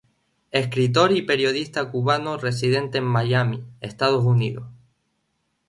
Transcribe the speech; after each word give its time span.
Escritor 0.49 1.11
y 1.11 1.21
periodista 1.21 1.91
cubano 1.91 2.35
residente 2.37 2.97
en 2.97 3.03
Miami, 3.03 3.63
Estados 3.81 4.25
Unidos. 4.25 4.65